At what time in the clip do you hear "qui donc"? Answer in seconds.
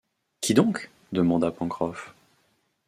0.41-0.89